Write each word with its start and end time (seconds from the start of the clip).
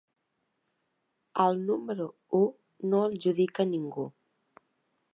Al 1.43 1.61
número 1.67 2.09
u 2.39 2.41
no 2.95 3.05
el 3.11 3.17
judica 3.27 3.71
ningú. 3.75 4.11